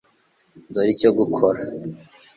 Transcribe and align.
Dore 0.73 0.89
icyo 0.95 1.09
gukora. 1.17 1.59